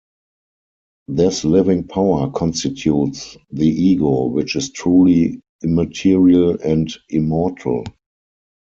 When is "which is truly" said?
4.29-5.41